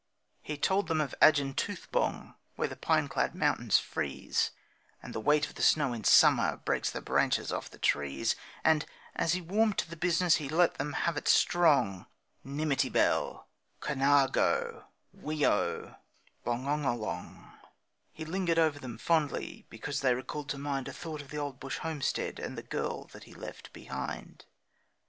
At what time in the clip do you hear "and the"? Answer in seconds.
4.99-5.19, 22.39-22.63